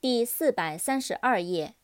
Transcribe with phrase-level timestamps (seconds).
[0.00, 1.74] 第四百三十二页。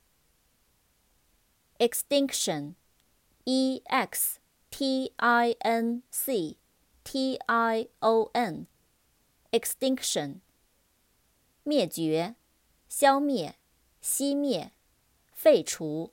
[1.79, 4.38] extinction，e x
[4.71, 6.56] t i n c
[7.02, 10.42] t i o n，extinction，
[11.64, 12.37] 灭绝、
[12.88, 13.56] 消灭、
[14.00, 14.70] 熄灭、
[15.33, 16.12] 废除。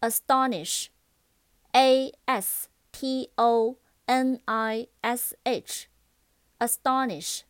[0.00, 7.48] astonish，a s t o n i s h，astonish。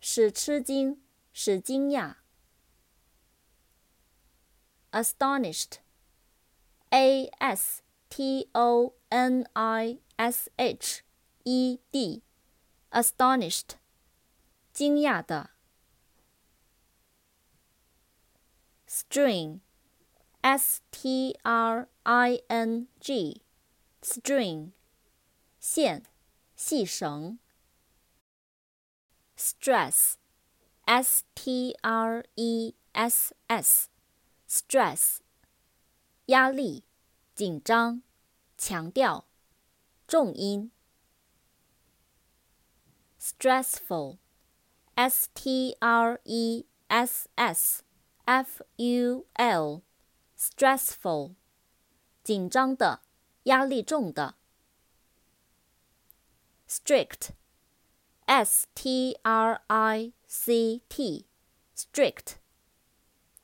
[0.00, 1.02] 使吃惊，
[1.32, 2.16] 使惊讶。
[4.90, 5.80] astonished，a
[7.38, 11.02] s t o n i s h
[11.44, 13.76] e d，astonished，
[14.72, 15.50] 惊讶的。
[18.88, 24.72] string，s t r i n g，string，
[25.60, 26.06] 线，
[26.56, 27.38] 细绳。
[29.37, 30.17] stress,
[30.85, 33.89] s t r e s s,
[34.47, 35.19] stress，
[36.27, 36.83] 压力、
[37.33, 38.01] 紧张、
[38.57, 39.25] 强调、
[40.07, 40.71] 重音。
[43.19, 44.17] stressful,
[44.95, 47.83] s t r e s s
[48.25, 49.81] f u l,
[50.37, 51.35] stressful，
[52.23, 53.01] 紧张的、
[53.43, 54.35] 压力重的。
[56.67, 57.29] strict
[58.27, 62.37] S T R I C T，strict，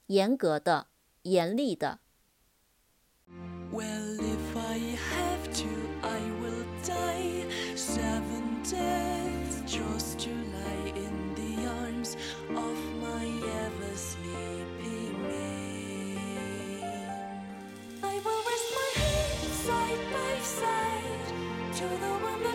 [0.07, 0.87] 严格的，
[1.23, 1.99] 严厉的。
[3.71, 4.79] Well, if I
[5.11, 5.67] have to,
[6.01, 7.45] I will die.
[7.75, 12.17] Seven deaths just to lie in the arms
[12.55, 16.17] of my ever sleeping man.
[18.01, 21.29] I will rest my head side by side
[21.77, 22.52] to the one that